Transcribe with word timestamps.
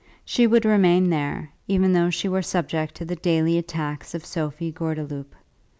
She 0.25 0.47
would 0.47 0.65
remain 0.65 1.11
there, 1.11 1.51
even 1.67 1.93
though 1.93 2.09
she 2.09 2.27
were 2.27 2.41
subject 2.41 2.95
to 2.95 3.05
the 3.05 3.15
daily 3.17 3.59
attacks 3.59 4.15
of 4.15 4.25
Sophie 4.25 4.71
Gordeloup. 4.71 5.35